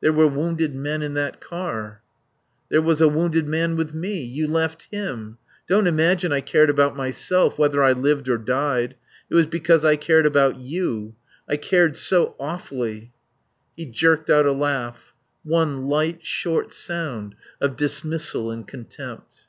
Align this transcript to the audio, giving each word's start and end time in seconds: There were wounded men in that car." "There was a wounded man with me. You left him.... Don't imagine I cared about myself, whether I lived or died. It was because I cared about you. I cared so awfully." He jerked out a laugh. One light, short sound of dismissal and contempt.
There 0.00 0.12
were 0.12 0.26
wounded 0.26 0.74
men 0.74 1.02
in 1.02 1.14
that 1.14 1.40
car." 1.40 2.02
"There 2.68 2.82
was 2.82 3.00
a 3.00 3.06
wounded 3.06 3.46
man 3.46 3.76
with 3.76 3.94
me. 3.94 4.20
You 4.20 4.48
left 4.48 4.88
him.... 4.90 5.38
Don't 5.68 5.86
imagine 5.86 6.32
I 6.32 6.40
cared 6.40 6.68
about 6.68 6.96
myself, 6.96 7.58
whether 7.58 7.80
I 7.80 7.92
lived 7.92 8.28
or 8.28 8.38
died. 8.38 8.96
It 9.30 9.36
was 9.36 9.46
because 9.46 9.84
I 9.84 9.94
cared 9.94 10.26
about 10.26 10.56
you. 10.56 11.14
I 11.48 11.58
cared 11.58 11.96
so 11.96 12.34
awfully." 12.40 13.12
He 13.76 13.86
jerked 13.86 14.28
out 14.30 14.46
a 14.46 14.50
laugh. 14.52 15.14
One 15.44 15.82
light, 15.84 16.26
short 16.26 16.72
sound 16.72 17.36
of 17.60 17.76
dismissal 17.76 18.50
and 18.50 18.66
contempt. 18.66 19.42